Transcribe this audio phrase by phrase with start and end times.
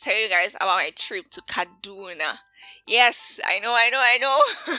[0.00, 2.38] tell you guys about my trip to Kaduna.
[2.86, 4.78] Yes, I know, I know, I know.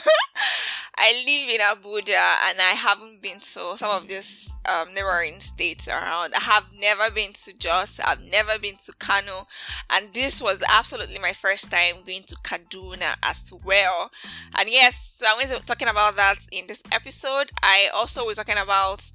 [0.98, 5.88] I live in Abuja and I haven't been to some of these um, neighboring states
[5.88, 6.34] around.
[6.34, 9.46] I have never been to Jos, I've never been to Kano,
[9.90, 14.10] and this was absolutely my first time going to Kaduna as well.
[14.58, 17.50] And yes, so I'm going to be talking about that in this episode.
[17.62, 19.10] I also was talking about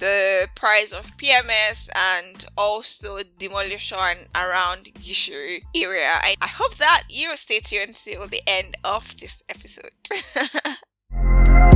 [0.00, 3.98] the price of PMS and also demolition
[4.34, 6.18] around Gishiri area.
[6.20, 9.90] I, I hope that you stay tuned till the end of this episode.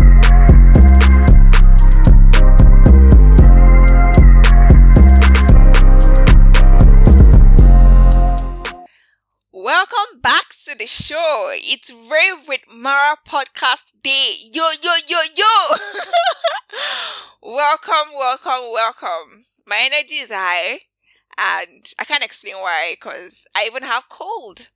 [9.64, 11.48] Welcome back to the show.
[11.54, 14.32] It's Rave with Mara podcast day.
[14.52, 15.76] Yo, yo, yo, yo.
[17.42, 19.40] welcome, welcome, welcome.
[19.66, 20.80] My energy is high
[21.38, 24.68] and I can't explain why because I even have cold,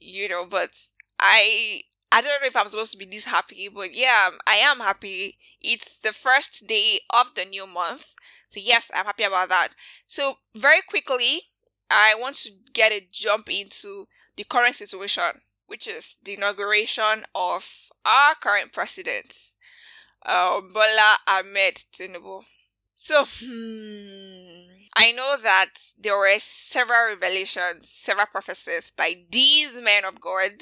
[0.00, 0.70] you know, but
[1.18, 1.82] I.
[2.12, 5.36] I don't know if I'm supposed to be this happy, but yeah, I am happy.
[5.60, 8.14] It's the first day of the new month.
[8.46, 9.68] So, yes, I'm happy about that.
[10.06, 11.40] So, very quickly,
[11.92, 17.90] I want to get a jump into the current situation, which is the inauguration of
[18.04, 19.34] our current president,
[20.24, 22.42] uh, Bola Ahmed Tinubu.
[22.94, 30.20] So, hmm, I know that there were several revelations, several prophecies by these men of
[30.20, 30.52] God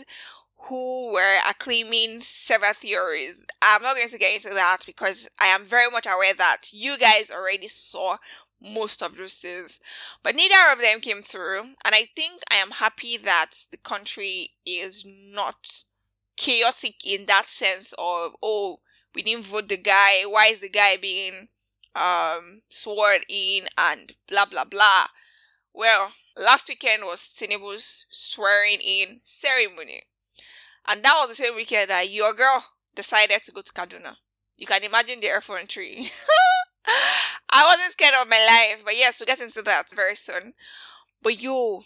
[0.64, 3.46] who were acclaiming several theories.
[3.62, 6.98] I'm not going to get into that because I am very much aware that you
[6.98, 8.18] guys already saw
[8.60, 9.80] most of those things.
[10.22, 11.60] But neither of them came through.
[11.84, 15.84] And I think I am happy that the country is not
[16.36, 18.80] chaotic in that sense of, oh,
[19.14, 20.22] we didn't vote the guy.
[20.24, 21.48] Why is the guy being
[21.94, 25.06] um, sworn in and blah, blah, blah.
[25.72, 30.02] Well, last weekend was Tinubu's swearing in ceremony.
[30.86, 34.16] And that was the same weekend that your girl decided to go to Kaduna.
[34.56, 36.06] You can imagine the effrontery.
[37.50, 40.54] I wasn't scared of my life, but yes, we'll get into that very soon.
[41.22, 41.82] But yo,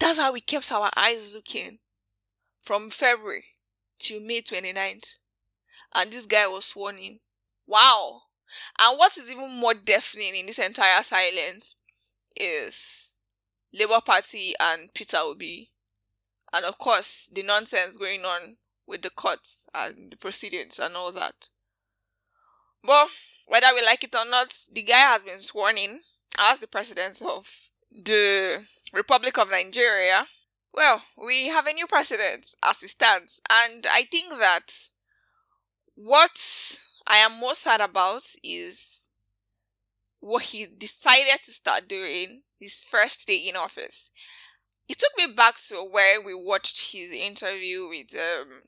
[0.00, 1.78] that's how we kept our eyes looking
[2.64, 3.44] from February
[4.00, 5.16] to May 29th.
[5.94, 7.20] And this guy was sworn in.
[7.66, 8.22] Wow.
[8.78, 11.80] And what is even more deafening in this entire silence
[12.36, 13.18] is
[13.72, 15.68] Labour Party and Peter Obi.
[16.52, 18.56] And of course, the nonsense going on
[18.86, 21.34] with the courts and the proceedings and all that.
[22.84, 23.08] But
[23.46, 26.00] whether we like it or not, the guy has been sworn in
[26.38, 28.62] as the president of the
[28.92, 30.26] Republic of Nigeria.
[30.72, 34.88] Well, we have a new president as it stands, and I think that
[35.94, 39.08] what I am most sad about is
[40.18, 44.10] what he decided to start doing his first day in office.
[44.88, 48.62] It took me back to where we watched his interview with um,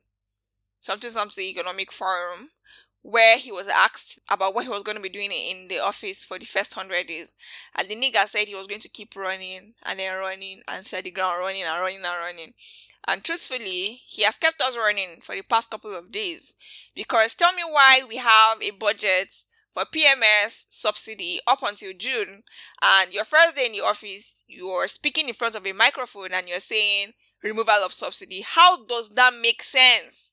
[0.79, 2.51] something something economic forum
[3.07, 6.25] where he was asked about what he was going to be doing in the office
[6.25, 7.35] for the first hundred days.
[7.77, 11.05] And the nigga said he was going to keep running and then running and set
[11.05, 12.55] the ground running and running and running.
[13.07, 16.57] And truthfully, he has kept us running for the past couple of days.
[16.97, 19.33] Because tell me why we have a budget
[19.73, 22.43] for PMS subsidy up until June,
[22.83, 26.49] and your first day in the office, you're speaking in front of a microphone and
[26.49, 28.41] you're saying removal of subsidy.
[28.45, 30.33] How does that make sense?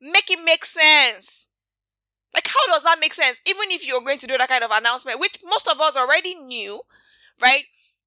[0.00, 1.47] Make it make sense
[2.34, 3.40] like, how does that make sense?
[3.46, 6.34] Even if you're going to do that kind of announcement, which most of us already
[6.34, 6.80] knew,
[7.40, 7.62] right?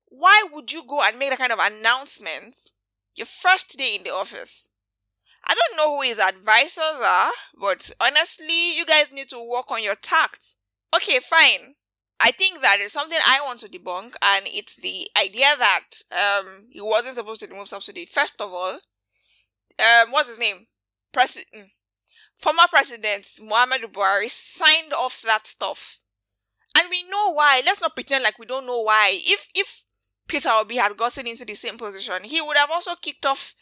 [0.07, 2.55] Why would you go and make that kind of announcement
[3.15, 4.69] your first day in the office?
[5.45, 9.83] I don't know who his advisors are, but honestly, you guys need to work on
[9.83, 10.45] your tact.
[10.95, 11.75] Okay, fine.
[12.19, 16.67] I think that is something I want to debunk, and it's the idea that um
[16.69, 18.05] he wasn't supposed to remove subsidy.
[18.05, 18.79] First of all,
[19.79, 20.67] um, what's his name?
[21.11, 21.69] President
[22.41, 25.97] former president Muhammadu Buhari signed off that stuff.
[26.78, 27.62] And we know why.
[27.66, 29.12] Let's not pretend like we don't know why.
[29.13, 29.84] If if
[30.28, 33.54] Peter Obi had gotten into the same position, he would have also kicked off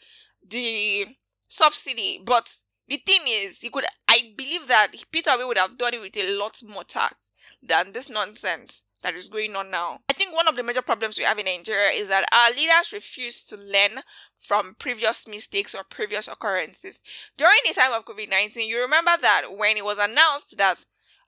[0.48, 1.06] the
[1.48, 2.20] subsidy.
[2.24, 2.54] But
[2.88, 6.16] the thing is, he could I believe that Peter Obi would have done it with
[6.16, 7.26] a lot more tact
[7.62, 10.00] than this nonsense that is going on now.
[10.08, 12.92] I think one of the major problems we have in Nigeria is that our leaders
[12.92, 14.02] refuse to learn
[14.36, 17.02] from previous mistakes or previous occurrences.
[17.36, 20.84] During the time of COVID 19, you remember that when it was announced that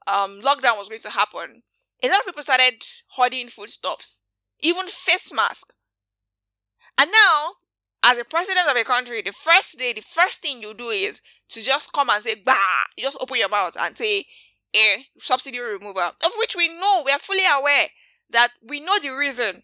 [0.07, 1.63] um, lockdown was going to happen,
[2.03, 4.23] a lot of people started hoarding foodstuffs,
[4.61, 5.71] even face masks.
[6.99, 7.53] And now,
[8.03, 11.23] as a president of a country, the first day, the first thing you do is
[11.51, 12.55] to just come and say, bah,
[12.97, 14.25] you just open your mouth and say,
[14.75, 17.89] a subsidy removal, of which we know, we are fully aware
[18.31, 19.63] that we know the reason.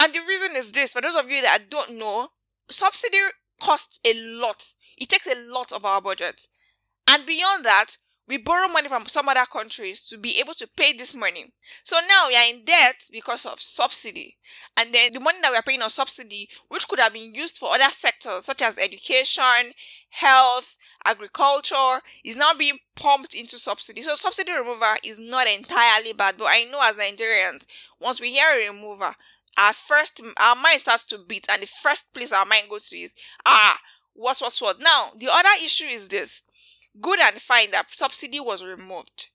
[0.00, 2.28] And the reason is this for those of you that don't know,
[2.68, 3.18] subsidy
[3.60, 4.64] costs a lot.
[4.98, 6.46] It takes a lot of our budget.
[7.08, 7.96] And beyond that,
[8.28, 11.52] we borrow money from some other countries to be able to pay this money.
[11.82, 14.36] So now we are in debt because of subsidy.
[14.76, 17.58] And then the money that we are paying on subsidy, which could have been used
[17.58, 19.72] for other sectors such as education,
[20.10, 24.02] health, agriculture, is now being pumped into subsidy.
[24.02, 27.66] So subsidy remover is not entirely bad, but I know as Nigerians,
[28.00, 29.14] once we hear a remover,
[29.56, 32.96] our first our mind starts to beat, and the first place our mind goes to
[32.96, 33.14] is
[33.44, 33.78] ah,
[34.14, 34.80] what what what.
[34.80, 36.44] Now the other issue is this
[37.00, 39.28] good and fine that subsidy was removed.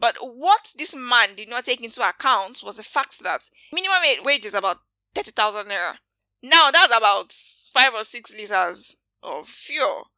[0.00, 4.44] But what this man did not take into account was the fact that minimum wage
[4.44, 4.78] is about
[5.14, 5.94] 30,000 naira.
[6.42, 10.10] Now that's about five or six liters of fuel,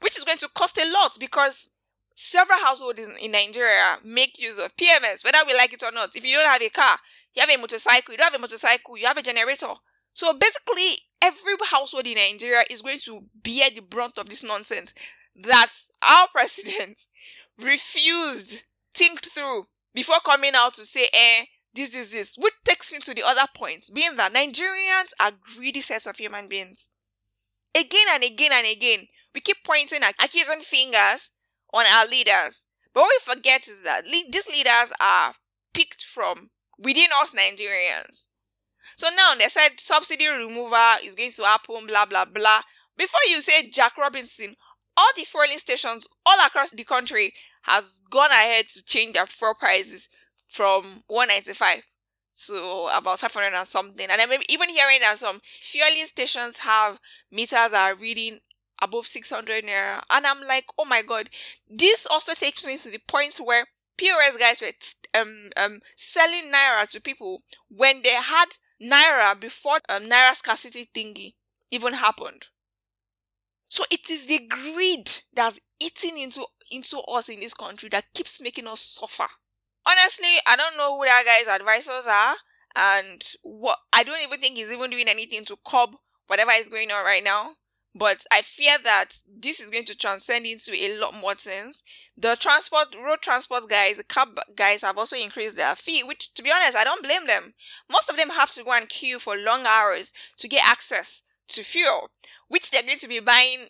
[0.00, 1.72] which is going to cost a lot because
[2.14, 6.16] several households in, Nigeria make use of PMS, whether we like it or not.
[6.16, 6.96] If you don't have a car,
[7.34, 9.74] you have a motorcycle, you don't have a motorcycle, you have a generator.
[10.14, 10.90] So basically,
[11.22, 14.92] every household in Nigeria is going to bear the brunt of this nonsense
[15.36, 15.70] that
[16.02, 16.98] our president
[17.62, 21.44] refused think through before coming out to say, eh,
[21.74, 25.80] this is this, which takes me to the other point, being that Nigerians are greedy
[25.80, 26.90] sets of human beings.
[27.76, 31.30] Again and again and again, we keep pointing at accusing fingers
[31.72, 32.66] on our leaders.
[32.94, 35.34] But what we forget is that le- these leaders are
[35.74, 38.28] picked from within us Nigerians.
[38.96, 42.62] So now they said subsidy removal is going to happen, blah, blah, blah.
[42.96, 44.54] Before you say Jack Robinson,
[44.96, 47.32] all the fueling stations all across the country
[47.62, 50.08] has gone ahead to change their fuel prices
[50.48, 51.82] from 195
[52.46, 54.08] to about 500 and something.
[54.10, 56.98] And I'm even hearing that some fueling stations have
[57.30, 58.38] meters are reading
[58.82, 60.02] above 600 naira.
[60.10, 61.30] And I'm like, oh my god.
[61.68, 63.66] This also takes me to the point where
[63.96, 68.46] POS guys were um, um, selling naira to people when they had
[68.82, 71.34] naira before um, naira scarcity thingy
[71.70, 72.46] even happened.
[73.68, 78.40] So it is the greed that's eating into into us in this country that keeps
[78.42, 79.26] making us suffer.
[79.86, 82.34] Honestly, I don't know who that guy's advisors are,
[82.76, 85.90] and what I don't even think he's even doing anything to curb
[86.26, 87.50] whatever is going on right now.
[87.98, 91.82] But I fear that this is going to transcend into a lot more things.
[92.16, 96.42] The transport, road transport guys, the cab guys have also increased their fee, which to
[96.42, 97.54] be honest, I don't blame them.
[97.90, 101.62] Most of them have to go and queue for long hours to get access to
[101.62, 102.10] fuel,
[102.48, 103.66] which they're going to be buying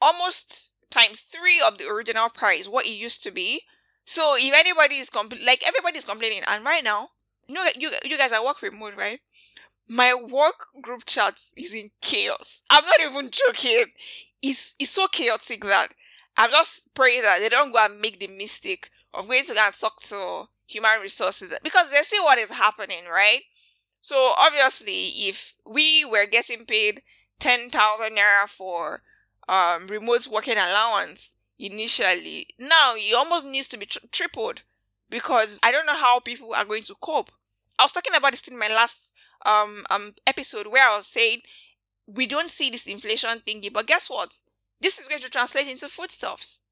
[0.00, 3.62] almost times three of the original price, what it used to be.
[4.04, 7.10] So if anybody is compl- like everybody's complaining, and right now,
[7.46, 9.20] you know, you you guys are work remote, right?
[9.90, 12.62] My work group chat is in chaos.
[12.70, 13.86] I'm not even joking.
[14.42, 15.88] It's it's so chaotic that
[16.36, 19.60] I'm just praying that they don't go and make the mistake of going to go
[19.66, 23.42] and talk to human resources because they see what is happening, right?
[24.00, 27.02] So obviously, if we were getting paid
[27.40, 29.02] ten thousand naira for
[29.48, 34.62] um, remote working allowance initially, now it almost needs to be tri- tripled
[35.10, 37.30] because I don't know how people are going to cope.
[37.78, 39.14] I was talking about this in my last
[39.46, 41.40] um um episode where I was saying
[42.06, 44.36] we don't see this inflation thingy, but guess what?
[44.80, 46.62] This is going to translate into foodstuffs.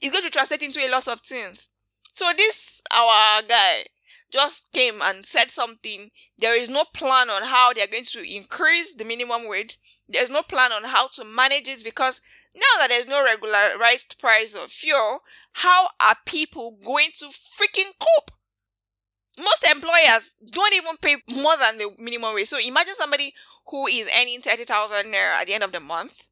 [0.00, 1.70] It's going to translate into a lot of things.
[2.12, 3.84] So this our guy
[4.30, 6.10] just came and said something.
[6.38, 9.78] There is no plan on how they're going to increase the minimum wage.
[10.08, 12.20] There's no plan on how to manage it because
[12.54, 15.20] now that there's no regularized price of fuel,
[15.54, 18.30] how are people going to freaking cope?
[19.38, 22.48] Most employers don't even pay more than the minimum wage.
[22.48, 23.32] So imagine somebody
[23.66, 26.28] who is earning 30,000 naira at the end of the month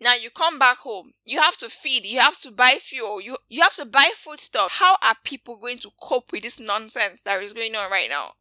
[0.00, 1.12] now you come back home.
[1.24, 2.04] You have to feed.
[2.04, 3.20] You have to buy fuel.
[3.20, 4.78] You you have to buy food stuff.
[4.78, 8.32] How are people going to cope with this nonsense that is going on right now?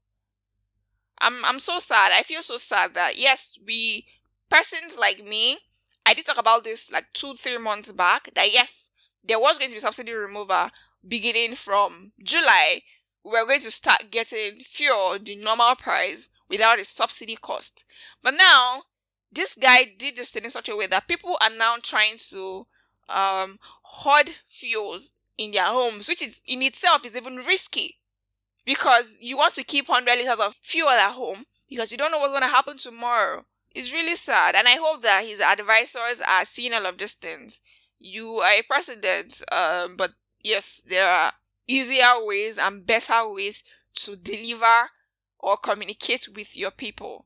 [1.20, 2.12] I'm I'm so sad.
[2.12, 4.05] I feel so sad that yes, we
[4.50, 5.58] persons like me.
[6.05, 8.29] I did talk about this like two three months back.
[8.36, 8.91] That yes,
[9.24, 10.70] there was going to be subsidy removal
[11.08, 12.82] beginning from July.
[13.24, 17.86] We were going to start getting fuel the normal price without a subsidy cost.
[18.22, 18.84] But now
[19.32, 22.68] this guy did this thing in such a way that people are now trying to
[23.10, 27.98] um, hoard fuels in their homes, which is in itself is even risky
[28.65, 32.20] because you want to keep 100 liters of fuel at home because you don't know
[32.20, 33.46] what's going to happen tomorrow.
[33.74, 37.62] It's really sad, and I hope that his advisors are seeing all of these things.
[37.98, 40.12] You are a president, um, but
[40.44, 41.32] yes, there are
[41.67, 43.63] easier ways and better ways
[43.96, 44.89] to deliver
[45.39, 47.25] or communicate with your people.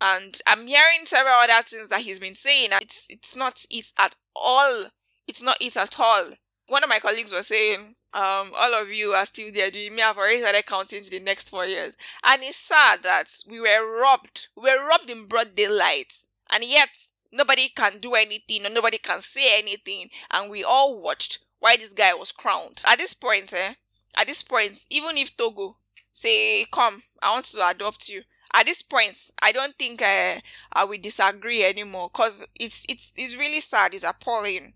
[0.00, 2.70] And I'm hearing several other things that he's been saying.
[2.80, 4.84] It's it's not it at all.
[5.26, 6.30] It's not it at all.
[6.68, 10.02] one of my colleagues was saying, um, all of you are still there doing me.
[10.02, 11.96] I've already started counting to the next four years.
[12.22, 14.48] And it's sad that we were robbed.
[14.56, 16.12] We were robbed in broad daylight.
[16.52, 16.90] And yet,
[17.32, 20.08] nobody can do anything or nobody can say anything.
[20.30, 22.82] And we all watched why this guy was crowned.
[22.86, 23.74] At this point, eh,
[24.16, 25.76] at this point, even if Togo
[26.12, 28.22] say, come, I want to adopt you.
[28.54, 30.40] At this point, I don't think uh,
[30.72, 33.92] I will disagree anymore because it's it's it's really sad.
[33.92, 34.72] It's appalling.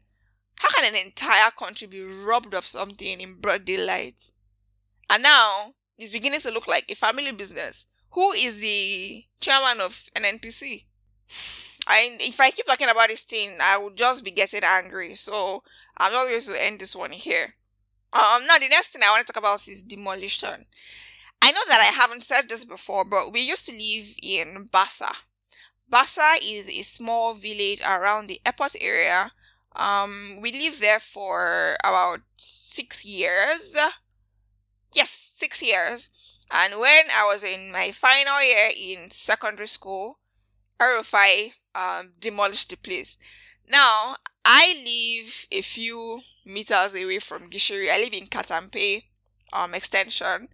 [0.57, 4.31] How can an entire country be robbed of something in broad daylight?
[5.09, 7.89] And now it's beginning to look like a family business.
[8.11, 10.85] Who is the chairman of NNPC?
[11.87, 15.15] I if I keep talking about this thing, I will just be getting angry.
[15.15, 15.63] So
[15.97, 17.55] I'm not going to end this one here.
[18.13, 20.67] Um, now the next thing I want to talk about is demolition.
[21.41, 25.13] I know that I haven't said this before, but we used to live in Bassa.
[25.91, 29.33] Bassa is a small village around the airport area.
[29.75, 33.77] Um, we lived there for about six years.
[34.95, 36.11] Yes, six years.
[36.51, 40.19] And when I was in my final year in secondary school,
[40.79, 43.17] RFI um, demolished the place.
[43.73, 47.89] Now, I live a few meters away from Gishiri.
[47.91, 49.05] I live in Katampe
[49.51, 50.49] um, extension.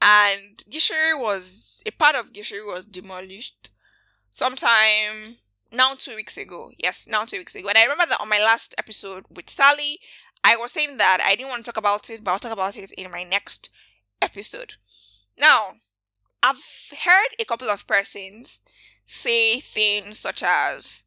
[0.00, 3.68] And Gishiri was, a part of Gishiri was demolished
[4.30, 5.36] sometime
[5.70, 6.70] now two weeks ago.
[6.78, 7.68] Yes, now two weeks ago.
[7.68, 9.98] And I remember that on my last episode with Sally,
[10.42, 12.78] I was saying that I didn't want to talk about it, but I'll talk about
[12.78, 13.68] it in my next
[14.22, 14.74] episode.
[15.38, 15.74] Now,
[16.42, 18.60] I've heard a couple of persons
[19.04, 21.04] say things such as,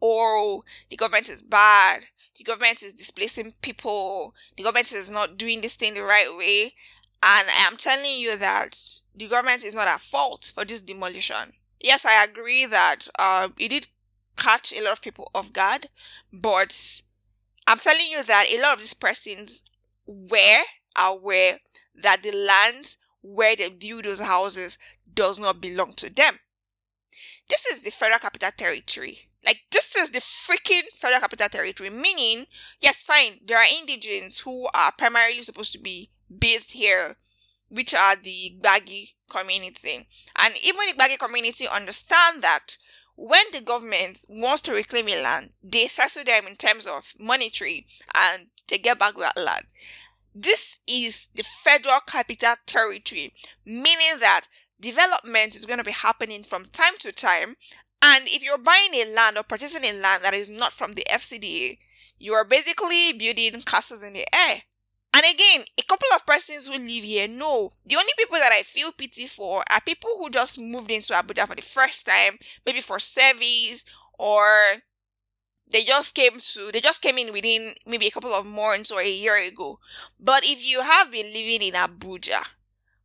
[0.00, 2.02] oh, the government is bad,
[2.36, 6.74] the government is displacing people, the government is not doing this thing the right way.
[7.20, 8.78] And I am telling you that
[9.14, 11.52] the government is not at fault for this demolition.
[11.80, 13.88] Yes, I agree that uh, it did
[14.36, 15.88] catch a lot of people off guard,
[16.32, 17.02] but
[17.66, 19.64] I'm telling you that a lot of these persons
[20.06, 20.62] were
[20.96, 21.58] aware
[21.96, 24.78] that the lands where they build those houses
[25.12, 26.38] does not belong to them.
[27.48, 29.18] This is the federal capital territory.
[29.44, 32.46] Like, this is the freaking federal capital territory, meaning,
[32.80, 37.16] yes, fine, there are indigents who are primarily supposed to be based here,
[37.68, 40.06] which are the Gbagi community.
[40.36, 42.76] And even the Gbagi community understand that
[43.16, 47.86] when the government wants to reclaim a land, they settle them in terms of monetary
[48.14, 49.64] and they get back that land.
[50.34, 53.32] This is the federal capital territory,
[53.64, 54.42] meaning that
[54.80, 57.56] development is going to be happening from time to time.
[58.00, 61.04] And if you're buying a land or purchasing a land that is not from the
[61.10, 61.78] FCDA,
[62.18, 64.62] you are basically building castles in the air.
[65.14, 68.62] And again, a couple of persons who live here know the only people that I
[68.62, 72.80] feel pity for are people who just moved into Abuja for the first time, maybe
[72.80, 73.84] for service,
[74.18, 74.76] or
[75.70, 79.00] they just came to they just came in within maybe a couple of months or
[79.00, 79.78] a year ago.
[80.20, 82.44] But if you have been living in Abuja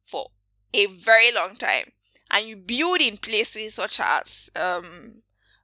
[0.03, 0.27] for
[0.74, 1.92] a very long time
[2.32, 5.22] and you build in places such as um,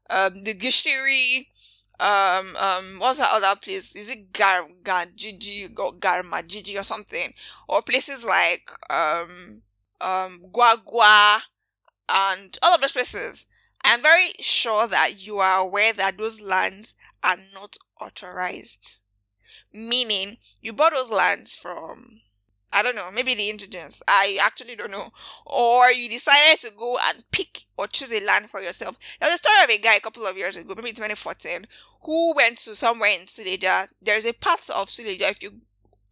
[0.09, 1.47] um, the Gishiri,
[1.99, 3.95] um, um, what's that other place?
[3.95, 7.33] Is it Gar Gajiji or Garmajiji or something?
[7.67, 9.63] Or places like um,
[9.99, 11.41] um, Guagua
[12.09, 13.47] and all of those places.
[13.83, 18.97] I am very sure that you are aware that those lands are not authorized.
[19.73, 22.21] Meaning, you bought those lands from
[22.71, 24.01] I don't know, maybe the indigents.
[24.07, 25.09] I actually don't know.
[25.45, 28.97] Or you decided to go and pick or choose a land for yourself.
[29.19, 31.65] There was a story of a guy a couple of years ago, maybe 2014,
[32.03, 33.87] who went to somewhere in Suleja.
[34.01, 35.61] There's a part of Suleja, if you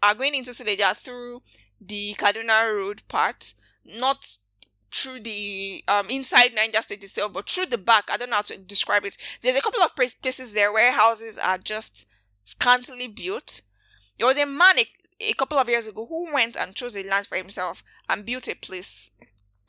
[0.02, 1.42] are going into Suleja through
[1.80, 3.54] the Kaduna Road part,
[3.86, 4.26] not
[4.94, 8.10] through the um, inside Niger State itself, but through the back.
[8.12, 9.18] I don't know how to describe it.
[9.42, 12.08] There's a couple of places there where houses are just
[12.46, 13.62] scantily built.
[14.18, 14.78] There was a man,
[15.20, 18.48] a couple of years ago who went and chose a land for himself and built
[18.48, 19.12] a place.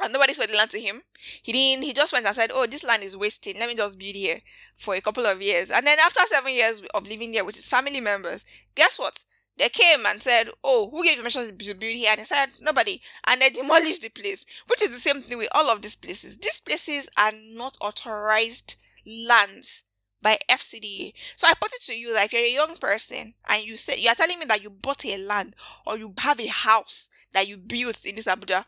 [0.00, 1.02] And nobody sold the land to him.
[1.43, 3.59] He didn't, he just went and said, Oh, this land is wasting.
[3.59, 4.38] Let me just build here
[4.76, 5.71] for a couple of years.
[5.71, 8.45] And then after seven years of living there with his family members,
[8.76, 9.25] guess what?
[9.57, 12.11] They came and said, Oh, who gave permission to build here?
[12.11, 13.02] And he said, Nobody.
[13.26, 16.38] And they demolished the place, which is the same thing with all of these places.
[16.38, 19.85] These places are not authorized lands
[20.23, 21.13] by FCDA.
[21.37, 23.99] So I put it to you that if you're a young person and you say
[23.99, 25.55] you are telling me that you bought a land
[25.87, 28.65] or you have a house that you built in this Abuja,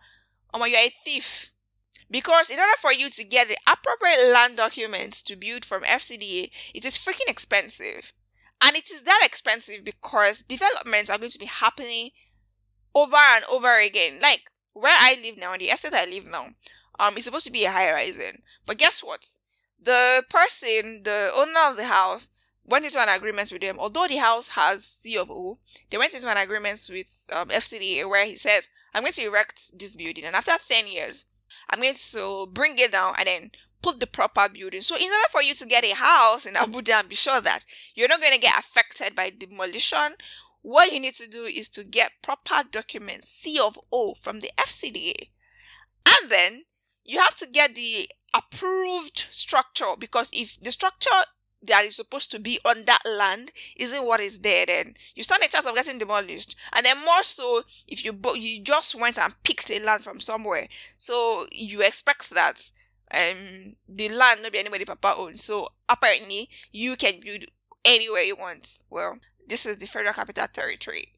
[0.53, 1.53] or you're a thief.
[2.11, 6.51] Because in order for you to get the appropriate land documents to build from FCDA,
[6.75, 8.13] it is freaking expensive.
[8.63, 12.11] And it is that expensive because developments are going to be happening
[12.95, 14.19] over and over again.
[14.21, 16.47] Like where I live now, the estate I live now,
[16.99, 18.43] um, it's supposed to be a high rising.
[18.67, 19.25] But guess what?
[19.83, 22.29] The person, the owner of the house,
[22.65, 23.77] went into an agreement with them.
[23.79, 25.59] Although the house has C of O,
[25.91, 29.79] they went into an agreement with um, FCDA where he says, I'm going to erect
[29.79, 30.25] this building.
[30.25, 31.27] And after 10 years,
[31.69, 33.51] I'm going to bring it down and then
[33.83, 34.83] put the proper building.
[34.83, 37.65] So in order for you to get a house in Abuja and be sure that
[37.95, 40.15] you're not going to get affected by demolition,
[40.63, 44.51] what you need to do is to get proper documents, C of O from the
[44.59, 45.31] FCDA.
[46.07, 46.65] And then
[47.05, 51.11] you have to get the approved structure because if the structure
[51.63, 55.43] that is supposed to be on that land isn't what is there then you stand
[55.43, 56.57] a chance of getting demolished.
[56.73, 60.67] And then more so if you you just went and picked a land from somewhere.
[60.97, 62.71] So you expect that
[63.13, 67.45] um the land not be anybody papa owns so apparently you can build
[67.85, 68.79] anywhere you want.
[68.89, 71.13] Well this is the federal capital territory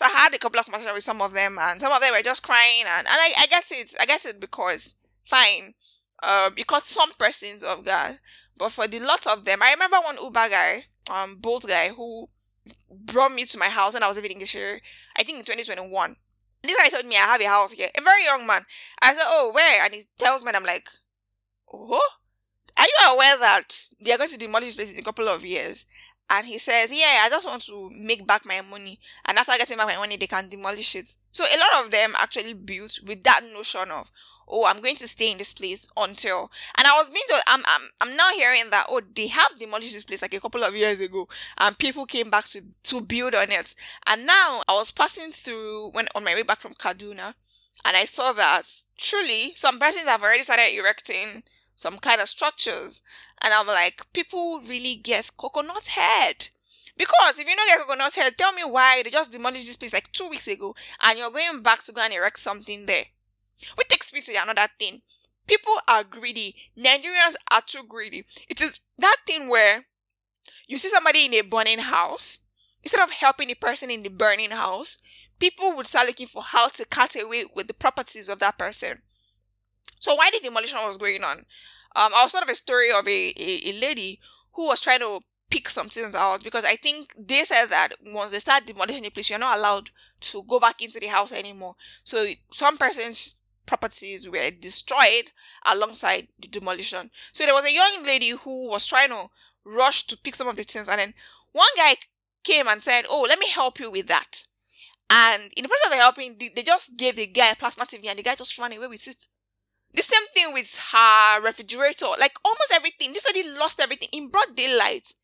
[0.00, 2.12] so i had a couple of conversations with some of them and some of them
[2.12, 5.74] were just crying and, and I, I guess it's i guess it because fine
[6.22, 8.18] uh, because some persons of God,
[8.58, 12.28] but for the lot of them, I remember one Uber guy, um, Bolt guy, who
[12.90, 14.80] brought me to my house when I was living in Gishiri,
[15.16, 16.16] I think in 2021.
[16.62, 18.62] This guy told me I have a house here, a very young man.
[19.00, 19.82] I said, Oh, where?
[19.82, 20.88] And he tells me, and I'm like,
[21.72, 22.00] Oh,
[22.76, 25.86] are you aware that they are going to demolish this in a couple of years?
[26.30, 28.98] And he says, Yeah, I just want to make back my money.
[29.26, 31.16] And after getting back my money, they can demolish it.
[31.32, 34.10] So a lot of them actually built with that notion of,
[34.50, 37.62] oh i'm going to stay in this place until and i was being told i'm
[37.66, 40.74] i'm, I'm now hearing that oh they have demolished this place like a couple of
[40.74, 43.74] years ago and people came back to to build on it
[44.06, 47.34] and now i was passing through when on my way back from kaduna
[47.84, 48.64] and i saw that
[48.98, 51.42] truly some persons have already started erecting
[51.80, 53.00] some kind of structures
[53.42, 56.50] and i'm like people really get coconut head
[57.00, 59.94] because if you don't get coconut head, tell me why they just demolished this place
[59.94, 63.04] like two weeks ago and you're going back to go and erect something there.
[63.76, 65.00] Which takes me to another thing.
[65.46, 66.54] People are greedy.
[66.78, 68.24] Nigerians are too greedy.
[68.50, 69.80] It is that thing where
[70.68, 72.40] you see somebody in a burning house,
[72.82, 74.98] instead of helping the person in the burning house,
[75.38, 79.00] people would start looking for how to cut away with the properties of that person.
[80.00, 81.38] So why the demolition was going on?
[81.94, 84.18] Um, I was sort of a story of a, a, a lady
[84.54, 88.32] who was trying to pick some things out because I think they said that once
[88.32, 91.76] they start demolishing the place, you're not allowed to go back into the house anymore.
[92.04, 95.30] So some persons properties were destroyed
[95.64, 97.10] alongside the demolition.
[97.32, 99.28] So there was a young lady who was trying to
[99.64, 101.14] rush to pick some of the things, and then
[101.52, 101.94] one guy
[102.42, 104.44] came and said, "Oh, let me help you with that."
[105.08, 108.18] And in the process of helping, they just gave the guy a plasma TV, and
[108.18, 109.26] the guy just ran away with it.
[109.92, 113.12] The same thing with her refrigerator, like almost everything.
[113.12, 115.14] This lady lost everything in broad daylight.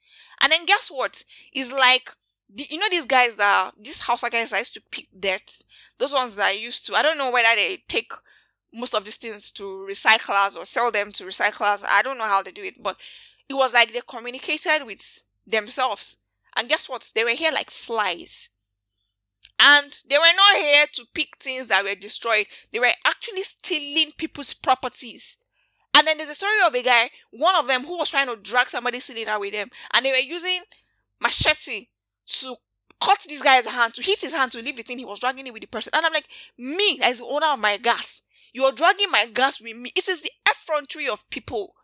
[0.40, 1.22] And then guess what?
[1.52, 2.11] It's like
[2.55, 5.62] you know these guys that these house guys that used to pick dirt.
[5.98, 6.94] Those ones that I used to.
[6.94, 8.12] I don't know whether they take
[8.72, 11.85] most of these things to recyclers or sell them to recyclers.
[11.88, 12.96] I don't know how they do it, but
[13.48, 16.18] it was like they communicated with themselves.
[16.57, 17.11] And guess what?
[17.14, 18.50] They were here like flies.
[19.59, 22.47] And they were not here to pick things that were destroyed.
[22.73, 25.38] They were actually stealing people's properties.
[25.95, 28.37] And then there's a story of a guy, one of them who was trying to
[28.37, 30.61] drag somebody cylinder with them, and they were using
[31.23, 31.87] machete
[32.27, 32.57] to
[33.01, 35.47] cut this guy's hand, to hit his hand to leave the thing he was dragging
[35.47, 35.92] it with the person.
[35.95, 39.75] And I'm like, me as the owner of my gas, you're dragging my gas with
[39.75, 39.90] me.
[39.97, 41.75] It is the effrontery of people.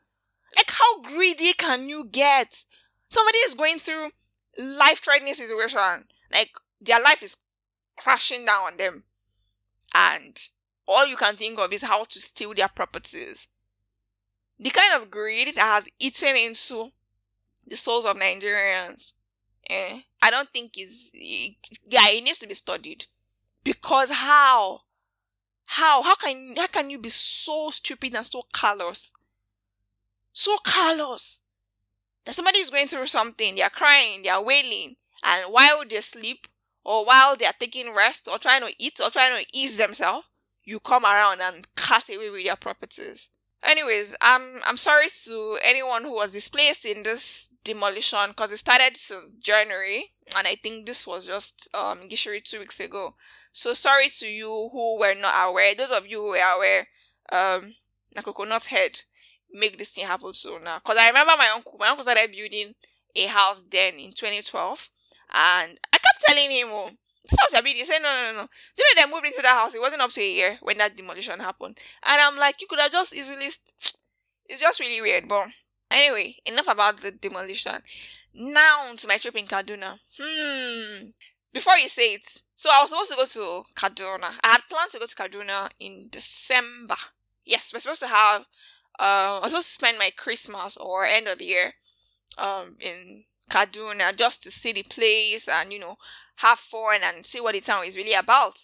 [0.56, 2.64] Like, how greedy can you get?
[3.08, 4.10] Somebody is going through
[4.58, 6.06] life-threatening situation.
[6.30, 7.44] Like, their life is
[8.02, 9.04] crashing down on them.
[9.94, 10.38] And
[10.86, 13.48] all you can think of is how to steal their properties.
[14.58, 16.90] The kind of greed that has eaten into
[17.66, 19.14] the souls of Nigerians,
[19.68, 23.06] eh, I don't think is, yeah, it needs to be studied.
[23.64, 24.80] Because how?
[25.64, 26.02] How?
[26.02, 29.14] How can how can you be so stupid and so callous?
[30.32, 31.46] So callous.
[32.24, 36.00] That somebody is going through something, they are crying, they are wailing, and while they
[36.00, 36.46] sleep,
[36.84, 40.28] or while they are taking rest, or trying to eat, or trying to ease themselves,
[40.64, 43.30] you come around and cut away with their properties.
[43.64, 48.98] Anyways, I'm I'm sorry to anyone who was displaced in this demolition because it started
[49.10, 50.04] in January,
[50.36, 53.14] and I think this was just um Gishiri two weeks ago.
[53.52, 55.74] So sorry to you who were not aware.
[55.74, 56.86] Those of you who were aware,
[57.30, 57.74] um,
[58.16, 59.00] na coconut head
[59.52, 60.78] make this thing happen so now.
[60.80, 62.72] Cause I remember my uncle, my uncle started building
[63.14, 64.90] a house then in 2012,
[65.34, 66.90] and I telling him, oh,
[67.52, 67.76] you're building.
[67.78, 68.46] He said, no, no, no.
[68.76, 69.74] Do you know they moved into that house?
[69.74, 71.78] It wasn't up to a year when that demolition happened.
[72.04, 73.50] And I'm like, you could have just easily.
[73.50, 73.92] St-
[74.46, 75.28] it's just really weird.
[75.28, 75.46] But
[75.90, 77.78] anyway, enough about the demolition.
[78.34, 79.98] Now to my trip in Kaduna.
[80.18, 81.10] Hmm
[81.52, 84.30] before you say it, so I was supposed to go to Kaduna.
[84.42, 86.96] I had planned to go to Kaduna in December.
[87.44, 88.42] Yes, we're supposed to have.
[88.98, 91.74] Uh, I was supposed to spend my Christmas or end of year,
[92.38, 95.96] um, in Kaduna uh, just to see the place and you know
[96.36, 98.54] have fun and see what the town is really about.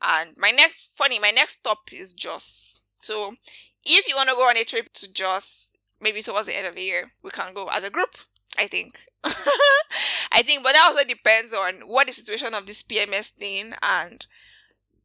[0.00, 2.82] And my next funny, my next stop is Jos.
[2.96, 3.32] So
[3.84, 6.76] if you want to go on a trip to Jos, maybe towards the end of
[6.76, 8.14] the year, we can go as a group.
[8.58, 8.98] I think.
[10.32, 14.26] I think, but that also depends on what the situation of this PMS thing and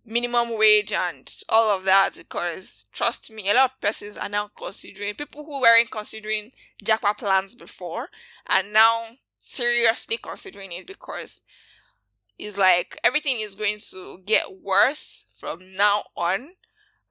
[0.06, 2.12] minimum wage and all of that.
[2.18, 6.52] Because trust me, a lot of persons are now considering people who weren't considering
[6.84, 8.10] Japa plans before
[8.48, 11.42] and now seriously considering it because
[12.38, 16.50] it's like everything is going to get worse from now on.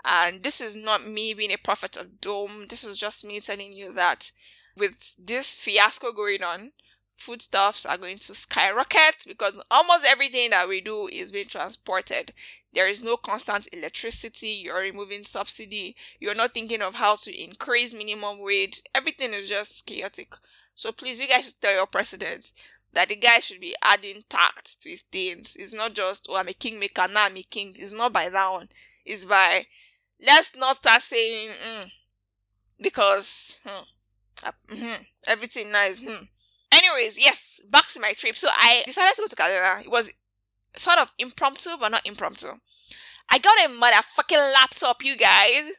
[0.05, 2.67] And this is not me being a prophet of doom.
[2.69, 4.33] This is just me telling you that
[4.77, 6.73] with this fiasco going on,
[7.17, 12.33] foodstuffs are going to skyrocket because almost everything that we do is being transported.
[12.73, 17.95] There is no constant electricity, you're removing subsidy, you're not thinking of how to increase
[17.95, 18.83] minimum wage.
[18.95, 20.35] Everything is just chaotic.
[20.75, 22.53] So please, you guys should tell your president
[22.93, 25.57] that the guy should be adding tact to his things.
[25.57, 27.75] It's not just, oh, I'm a kingmaker, now I'm a king.
[27.77, 28.69] It's not by that one.
[29.05, 29.67] It's by,
[30.25, 31.91] let's not start saying, mm,
[32.83, 33.85] because, hmm,
[34.69, 36.01] mm, everything nice.
[36.05, 36.25] Hmm.
[36.75, 38.37] Anyways, yes, back to my trip.
[38.37, 39.85] So I decided to go to Kaduna.
[39.85, 40.11] It was
[40.77, 42.49] sort of impromptu, but not impromptu.
[43.31, 45.71] I got a motherfucking laptop, you guys.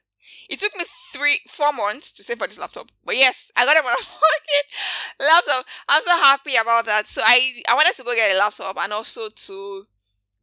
[0.49, 2.91] It took me three, four months to save for this laptop.
[3.03, 5.65] But yes, I got a motherfucking laptop.
[5.89, 7.07] I'm so happy about that.
[7.07, 9.83] So I, I wanted to go get a laptop and also to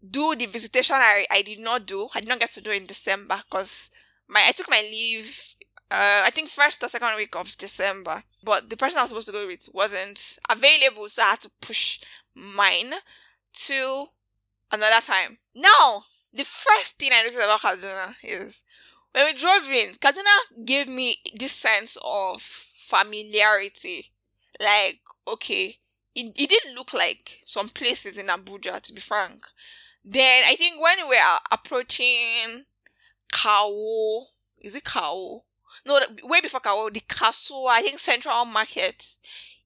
[0.08, 2.08] do the visitation I, I did not do.
[2.14, 3.90] I did not get to do in December because
[4.28, 5.51] my I took my leave
[5.92, 8.22] uh, I think first or second week of December.
[8.42, 11.50] But the person I was supposed to go with wasn't available, so I had to
[11.60, 12.00] push
[12.34, 12.94] mine
[13.66, 14.04] to
[14.72, 15.36] another time.
[15.54, 16.02] Now,
[16.32, 18.62] the first thing I noticed about Kaduna is
[19.12, 24.06] when we drove in, Kaduna gave me this sense of familiarity.
[24.58, 25.76] Like, okay,
[26.14, 29.42] it, it didn't look like some places in Abuja, to be frank.
[30.02, 32.64] Then I think when we were approaching
[33.30, 34.24] Kawo,
[34.58, 35.42] is it Kawo?
[35.86, 39.18] No, way before Kawo, the castle, I think Central Market,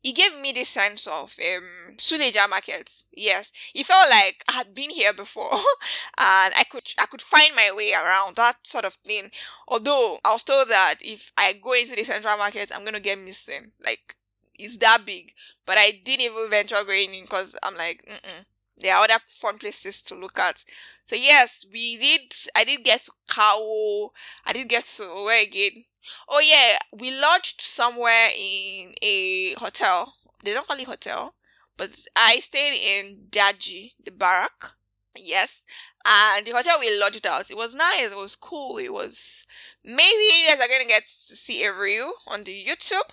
[0.06, 2.90] it gave me this sense of um Suleja Market.
[3.12, 5.50] Yes, it felt like I had been here before,
[6.18, 9.30] and I could I could find my way around that sort of thing.
[9.66, 13.18] Although I was told that if I go into the Central Market, I'm gonna get
[13.18, 13.72] missing.
[13.84, 14.16] Like
[14.58, 15.32] it's that big,
[15.64, 18.46] but I didn't even venture going in because I'm like, Mm-mm.
[18.78, 20.64] there are other fun places to look at.
[21.02, 22.34] So yes, we did.
[22.54, 24.10] I did get to Kawo.
[24.44, 25.84] I did get to where again?
[26.28, 30.14] Oh yeah, we lodged somewhere in a hotel.
[30.44, 31.34] They don't call it hotel,
[31.76, 34.72] but I stayed in Daji, the barrack.
[35.18, 35.64] Yes,
[36.04, 37.50] and the hotel we lodged out.
[37.50, 38.12] It was nice.
[38.12, 38.78] It was cool.
[38.78, 39.46] It was
[39.84, 43.10] maybe you guys are gonna get to see a review on the YouTube,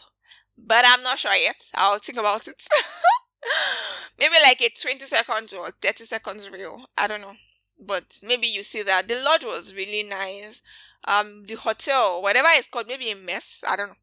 [0.57, 1.71] but I'm not sure yet.
[1.75, 2.61] I'll think about it.
[4.19, 6.85] maybe like a 20 seconds or 30 seconds reel.
[6.97, 7.33] I don't know.
[7.79, 10.61] But maybe you see that the lodge was really nice
[11.05, 13.95] um the hotel, whatever it's called, maybe a mess, I don't know,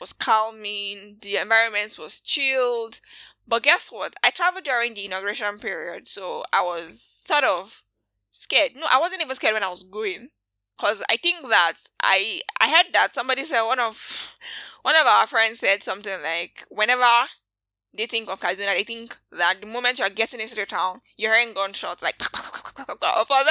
[0.00, 3.00] was calming, the environment was chilled.
[3.46, 4.14] But guess what?
[4.22, 7.82] I traveled during the inauguration period, so I was sort of
[8.30, 8.72] scared.
[8.76, 10.30] No, I wasn't even scared when I was going.
[10.78, 14.36] Cause I think that I I heard that somebody said one of
[14.82, 17.04] one of our friends said something like whenever
[17.94, 21.34] they think of Kaduna, they think that the moment you're getting into the town, you're
[21.34, 23.50] hearing gunshots like father.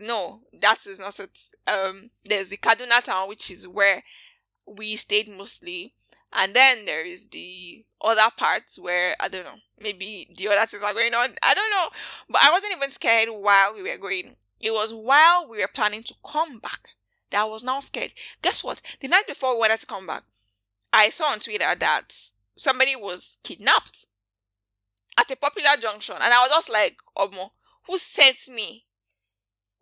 [0.00, 1.40] No, that is not it.
[1.66, 4.02] Um, there's the Kaduna town, which is where
[4.66, 5.94] we stayed mostly,
[6.32, 10.82] and then there is the other parts where I don't know, maybe the other things
[10.82, 11.30] are going on.
[11.42, 11.88] I don't know,
[12.28, 14.36] but I wasn't even scared while we were going.
[14.60, 16.90] It was while we were planning to come back
[17.30, 18.12] that I was now scared.
[18.42, 18.80] Guess what?
[19.00, 20.22] The night before we wanted to come back,
[20.92, 22.14] I saw on Twitter that
[22.56, 24.06] somebody was kidnapped
[25.18, 26.16] at a popular junction.
[26.16, 27.50] And I was just like, Omo,
[27.86, 28.84] who sent me?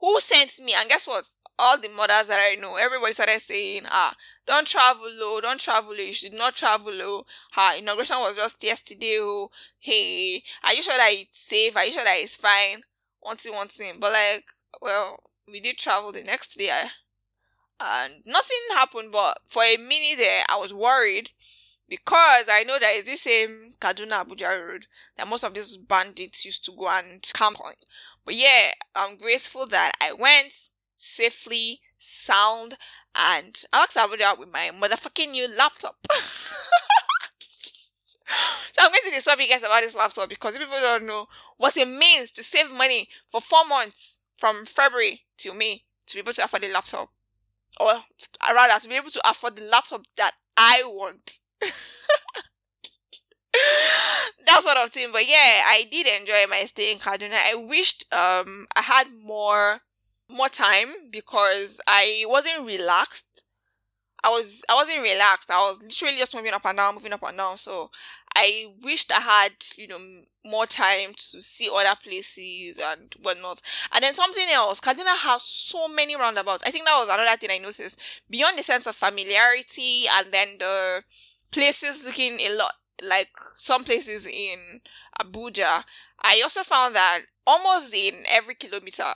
[0.01, 0.75] Who sent me?
[0.77, 1.25] And guess what?
[1.59, 4.15] All the mothers that I know, everybody started saying, ah,
[4.47, 7.25] don't travel low, don't travel low, you should not travel low.
[7.53, 9.19] Her inauguration was just yesterday.
[9.21, 11.77] Oh, hey, are you sure that it's safe?
[11.77, 12.83] Are you sure that it's fine?
[13.21, 13.95] One thing, one thing.
[14.01, 14.45] But like,
[14.83, 16.71] well, we did travel the next day.
[17.81, 21.31] And nothing happened, but for a minute there, I was worried
[21.89, 26.45] because I know that it's the same Kaduna Abuja road that most of these bandits
[26.45, 27.75] used to go and camp on.
[28.25, 30.53] But yeah, I'm grateful that I went
[30.97, 32.75] safely, sound,
[33.15, 35.97] and I walked Abuja with my motherfucking new laptop.
[36.13, 36.55] so
[38.81, 41.27] I'm going to disturb you guys about this laptop because if people don't know
[41.59, 46.21] what it means to save money for four months from February till May to be
[46.21, 47.11] able to afford the laptop.
[47.81, 48.03] Or
[48.51, 51.41] rather, to be able to afford the laptop that I want.
[54.65, 55.09] sort of thing.
[55.13, 57.35] But yeah, I did enjoy my stay in Kaduna.
[57.35, 59.81] I wished um I had more
[60.31, 63.43] more time because I wasn't relaxed.
[64.25, 65.51] I was I wasn't relaxed.
[65.51, 67.59] I was literally just moving up and down, moving up and down.
[67.59, 67.91] So
[68.37, 69.99] I wished I had, you know,
[70.45, 73.61] more time to see other places and whatnot.
[73.95, 76.65] And then something else, Kaduna has so many roundabouts.
[76.67, 78.01] I think that was another thing I noticed.
[78.31, 81.03] Beyond the sense of familiarity and then the
[81.55, 82.73] places looking a lot
[83.09, 84.81] like some places in
[85.21, 85.85] Abuja,
[86.21, 89.13] I also found that almost in every kilometer,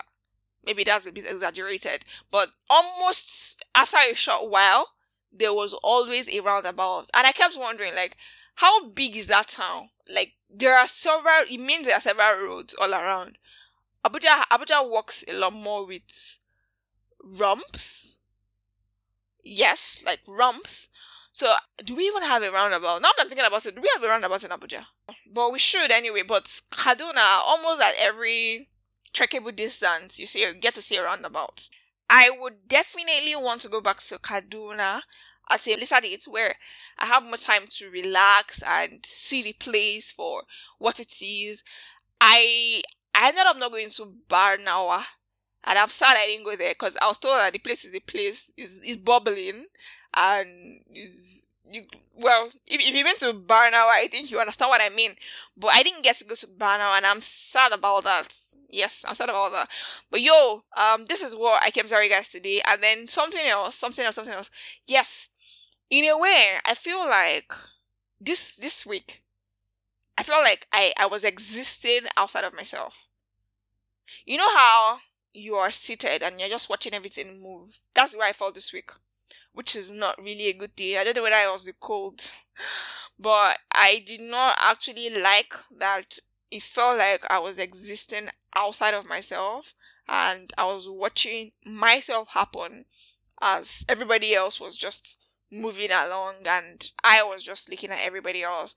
[0.64, 4.88] maybe that's a bit exaggerated, but almost after a short while,
[5.32, 7.10] there was always a roundabout.
[7.14, 8.16] And I kept wondering, like,
[8.54, 9.90] how big is that town?
[10.12, 13.38] Like, there are several, it means there are several roads all around.
[14.04, 16.38] Abuja, Abuja works a lot more with
[17.22, 18.20] rumps.
[19.44, 20.90] Yes, like rumps.
[21.38, 23.00] So, do we even have a roundabout?
[23.00, 24.84] Now that I'm thinking about it, do we have a roundabout in Abuja?
[25.32, 26.22] But we should anyway.
[26.26, 28.68] But Kaduna, almost at every
[29.14, 31.68] trekkable distance, you see, you get to see a roundabout.
[32.10, 35.02] I would definitely want to go back to Kaduna
[35.48, 36.56] at a later date where
[36.98, 40.42] I have more time to relax and see the place for
[40.78, 41.62] what it is.
[42.20, 42.82] I
[43.14, 45.04] I ended up not going to Barnawa,
[45.62, 47.94] and I'm sad I didn't go there because I was told that the place is
[47.94, 49.66] a place is is bubbling
[50.18, 51.84] and is you
[52.16, 55.12] well if, if you've been to Barnawa, I think you understand what I mean.
[55.56, 58.28] But I didn't get to go to Barnawa, and I'm sad about that.
[58.70, 59.68] Yes, I'm sad about that.
[60.10, 63.76] But yo, um, this is what I came you guys today, and then something else,
[63.76, 64.50] something else, something else.
[64.86, 65.30] Yes,
[65.90, 67.52] in a way, I feel like
[68.20, 69.22] this this week,
[70.18, 73.06] I feel like I I was existing outside of myself.
[74.24, 75.00] You know how
[75.32, 77.80] you are seated and you're just watching everything move.
[77.94, 78.90] That's where I felt this week,
[79.58, 80.96] which is not really a good day.
[80.96, 82.20] I don't know whether I was the cold,
[83.18, 86.20] but I did not actually like that.
[86.48, 89.74] It felt like I was existing outside of myself
[90.08, 92.84] and I was watching myself happen
[93.42, 98.76] as everybody else was just moving along and I was just looking at everybody else.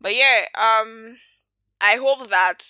[0.00, 1.18] But yeah, um
[1.80, 2.64] I hope that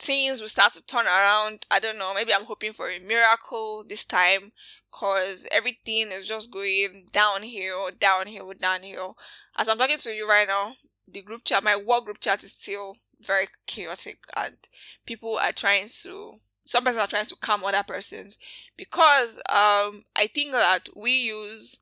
[0.00, 1.66] things will start to turn around.
[1.70, 4.52] I don't know, maybe I'm hoping for a miracle this time
[4.90, 9.16] because everything is just going downhill, downhill, downhill.
[9.56, 10.74] As I'm talking to you right now,
[11.06, 14.56] the group chat, my work group chat is still very chaotic and
[15.04, 18.38] people are trying to some persons are trying to calm other persons
[18.76, 21.80] because um I think that we use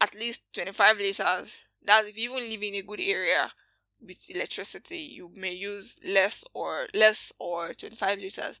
[0.00, 1.64] at least 25 liters.
[1.82, 3.52] That's if you even live in a good area
[4.06, 8.60] with electricity, you may use less or less or 25 liters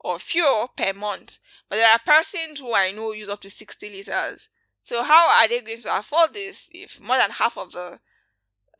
[0.00, 1.40] or fuel per month.
[1.68, 4.50] But there are persons who I know use up to 60 liters.
[4.82, 7.98] So how are they going to afford this if more than half of the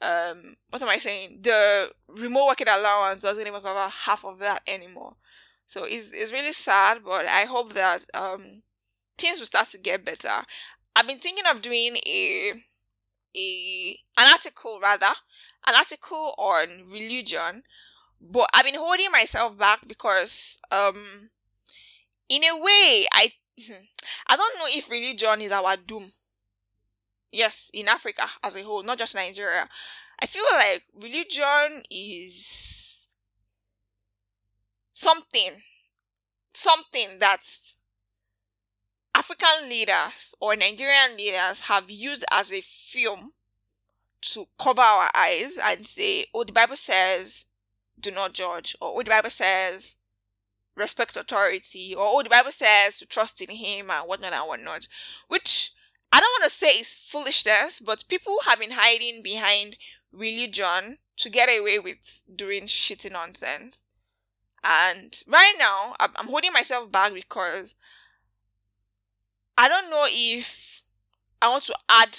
[0.02, 1.38] um what am I saying?
[1.42, 5.16] The remote working allowance doesn't even cover half of that anymore.
[5.66, 8.62] So it's it's really sad, but I hope that um
[9.18, 10.44] things will start to get better.
[10.96, 12.52] I've been thinking of doing a
[13.36, 15.12] a an article rather,
[15.66, 17.62] an article on religion,
[18.20, 21.30] but I've been holding myself back because um
[22.28, 23.32] in a way I
[24.28, 26.12] I don't know if religion is our doom.
[27.32, 29.68] Yes, in Africa as a whole, not just Nigeria.
[30.20, 33.08] I feel like religion is
[34.92, 35.62] something
[36.52, 37.76] something that's
[39.14, 43.33] African leaders or Nigerian leaders have used as a film
[44.32, 47.46] to cover our eyes and say, oh, the Bible says,
[48.00, 49.96] do not judge, or oh, the Bible says,
[50.76, 54.88] respect authority, or oh, the Bible says to trust in Him and whatnot and whatnot,
[55.28, 55.72] which
[56.12, 59.76] I don't want to say is foolishness, but people have been hiding behind
[60.12, 63.84] religion to get away with doing shitty nonsense.
[64.62, 67.74] And right now, I'm holding myself back because
[69.58, 70.82] I don't know if
[71.42, 72.16] I want to add.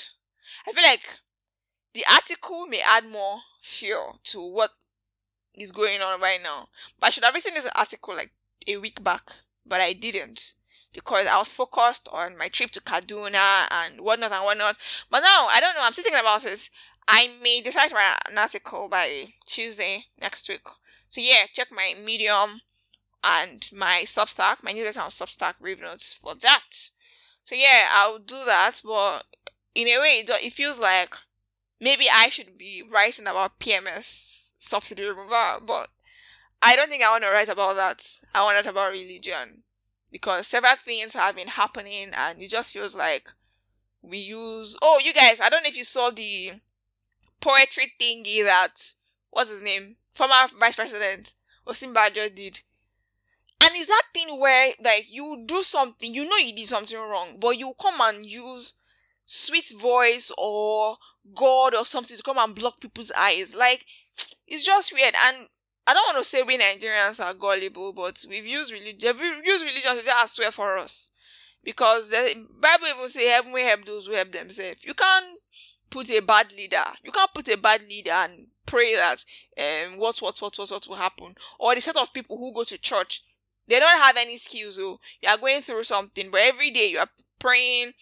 [0.67, 1.19] I feel like
[1.95, 4.71] the article may add more fuel to what
[5.55, 6.67] is going on right now.
[6.99, 8.31] But I should have written this article like
[8.67, 9.31] a week back,
[9.65, 10.55] but I didn't
[10.93, 14.75] because I was focused on my trip to Kaduna and whatnot and whatnot.
[15.09, 15.81] But now I don't know.
[15.83, 16.69] I'm still thinking about this.
[17.07, 20.67] I may decide to write an article by Tuesday next week.
[21.07, 22.61] So yeah, check my Medium
[23.23, 26.89] and my Substack, my newsletter on Substack Rave Notes for that.
[27.45, 29.23] So yeah, I'll do that, but
[29.75, 31.13] in a way, it feels like
[31.79, 35.89] maybe I should be writing about PMS subsidy removal, but
[36.61, 38.05] I don't think I want to write about that.
[38.33, 39.63] I want to write about religion
[40.11, 43.29] because several things have been happening, and it just feels like
[44.01, 44.77] we use.
[44.81, 46.53] Oh, you guys, I don't know if you saw the
[47.41, 48.93] poetry thingy that
[49.29, 49.97] what's his name?
[50.13, 51.33] Former vice president
[51.67, 52.61] Osinbajo did.
[53.61, 57.37] And it's that thing where like you do something, you know you did something wrong,
[57.39, 58.73] but you come and use
[59.25, 60.97] sweet voice or
[61.33, 63.55] God or something to come and block people's eyes.
[63.55, 63.85] Like
[64.47, 65.13] it's just weird.
[65.25, 65.47] And
[65.87, 69.65] I don't want to say we Nigerians are gullible, but we've used religion, we've used
[69.65, 71.11] religion to just swear for us.
[71.63, 74.83] Because the Bible even say heaven will help those who help themselves.
[74.85, 75.39] You can't
[75.89, 76.83] put a bad leader.
[77.03, 79.23] You can't put a bad leader and pray that
[79.59, 81.35] um what what what what what will happen.
[81.59, 83.23] Or the set of people who go to church,
[83.67, 84.75] they don't have any skills.
[84.75, 87.09] So you are going through something, but every day you are
[87.39, 87.93] praying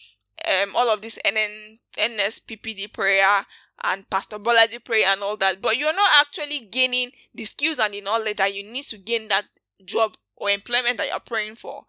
[0.47, 3.45] um all of this NN NSPPD prayer
[3.83, 8.01] and Pastor prayer and all that, but you're not actually gaining the skills and the
[8.01, 9.43] knowledge that you need to gain that
[9.83, 11.85] job or employment that you're praying for.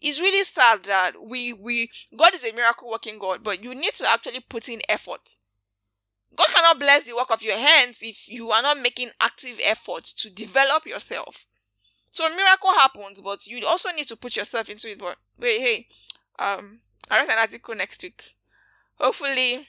[0.00, 3.92] It's really sad that we we God is a miracle working God, but you need
[3.94, 5.36] to actually put in effort.
[6.36, 10.12] God cannot bless the work of your hands if you are not making active efforts
[10.14, 11.46] to develop yourself.
[12.10, 14.98] So a miracle happens, but you also need to put yourself into it.
[14.98, 15.86] But wait, hey,
[16.38, 18.34] um, I write an article next week.
[18.98, 19.66] Hopefully,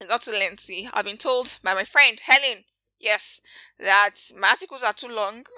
[0.00, 0.88] it's not too lengthy.
[0.92, 2.64] I've been told by my friend Helen,
[2.98, 3.40] yes,
[3.78, 5.44] that my articles are too long.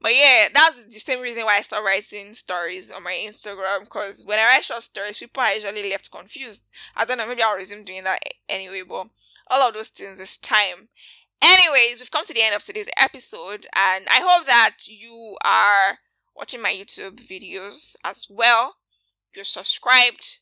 [0.00, 3.80] but yeah, that's the same reason why I start writing stories on my Instagram.
[3.84, 6.66] Because when I write short stories, people are usually left confused.
[6.96, 8.82] I don't know, maybe I'll resume doing that anyway.
[8.86, 9.08] But
[9.48, 10.88] all of those things is time.
[11.40, 15.98] Anyways, we've come to the end of today's episode, and I hope that you are
[16.38, 18.76] watching my YouTube videos as well.
[19.34, 20.38] You're subscribed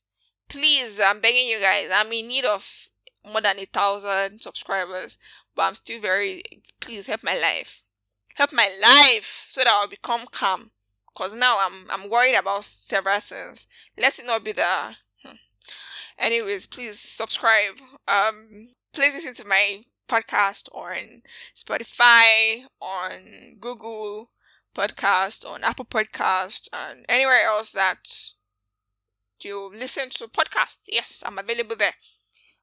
[0.49, 1.89] please, I'm begging you guys.
[1.93, 2.89] I'm in need of
[3.25, 5.19] more than a thousand subscribers,
[5.55, 6.43] but I'm still very.
[6.81, 7.85] Please help my life,
[8.35, 10.71] help my life, so that I'll become calm.
[11.15, 13.67] Cause now I'm I'm worried about several things.
[13.99, 14.97] Let it not be the.
[15.25, 15.37] Hmm.
[16.19, 17.77] Anyways, please subscribe.
[18.07, 21.23] Um, please listen to my podcast on
[21.55, 24.31] Spotify, on Google
[24.77, 28.35] Podcast, on Apple Podcast, and anywhere else that
[29.41, 30.85] you listen to podcasts.
[30.89, 31.95] Yes, I'm available there.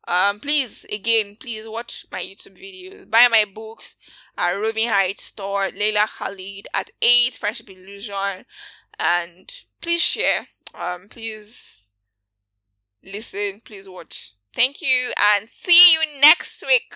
[0.08, 3.96] Um, please, again, please watch my YouTube videos, buy my books
[4.38, 8.46] at Roving Heights store, Leila Khalid at 8 Friendship Illusion,
[9.00, 10.48] and please share.
[10.78, 11.90] Um, please
[13.04, 14.34] listen, please watch.
[14.54, 16.94] Thank you, and see you next week.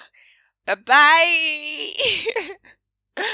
[0.66, 1.94] Bye bye.